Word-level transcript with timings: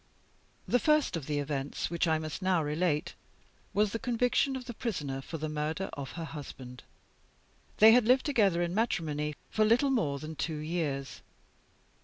The 0.67 0.79
first 0.79 1.15
of 1.15 1.27
the 1.27 1.37
events 1.37 1.91
which 1.91 2.07
I 2.07 2.17
must 2.17 2.41
now 2.41 2.63
relate 2.63 3.13
was 3.71 3.91
the 3.91 3.99
conviction 3.99 4.55
of 4.55 4.65
The 4.65 4.73
Prisoner 4.73 5.21
for 5.21 5.37
the 5.37 5.47
murder 5.47 5.91
of 5.93 6.13
her 6.13 6.23
husband. 6.25 6.81
They 7.77 7.91
had 7.91 8.05
lived 8.07 8.25
together 8.25 8.63
in 8.63 8.73
matrimony 8.73 9.35
for 9.51 9.63
little 9.63 9.91
more 9.91 10.17
than 10.17 10.35
two 10.35 10.57
years. 10.57 11.21